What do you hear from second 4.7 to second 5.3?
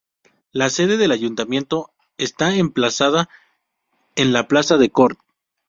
de Cort.